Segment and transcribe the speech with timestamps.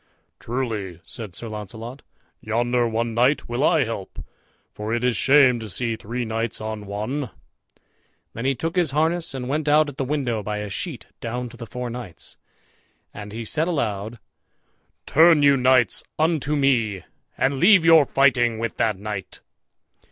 [0.39, 2.01] "Truly," said Sir Launcelot,
[2.39, 4.17] "yonder one knight will I help,
[4.71, 7.29] for it is shame to see three knights on one."
[8.33, 11.49] Then he took his harness and went out at the window by a sheet down
[11.49, 12.35] to the four knights;
[13.13, 14.17] and he said aloud,
[15.05, 17.03] "Turn you knights unto me,
[17.37, 19.41] and leave your fighting with that knight."